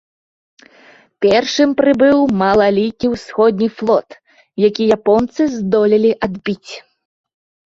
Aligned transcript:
Першым 1.25 1.69
прыбыў 1.81 2.17
малалікі 2.43 3.11
ўсходні 3.15 3.69
флот, 3.83 4.09
які 4.67 4.83
японцы 4.97 5.41
здолелі 5.57 6.11
адбіць. 6.31 6.71